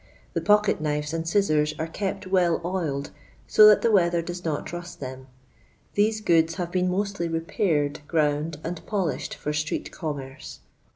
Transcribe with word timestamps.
The 0.33 0.41
pocket 0.41 0.81
knives 0.81 1.13
and 1.13 1.29
scissors 1.29 1.75
are 1.77 1.85
kept 1.85 2.25
well 2.25 2.59
oiled, 2.65 3.11
so 3.45 3.67
that 3.67 3.83
the 3.83 3.91
wea 3.91 4.09
ther 4.09 4.23
does 4.23 4.43
not 4.43 4.73
rust 4.73 4.99
them. 4.99 5.27
These 5.93 6.21
goods 6.21 6.55
have 6.55 6.71
been 6.71 6.89
mostly 6.89 7.27
repaired, 7.27 7.99
ground, 8.07 8.57
and 8.63 8.83
polished 8.87 9.35
for 9.35 9.53
street 9.53 9.91
commerce. 9.91 10.61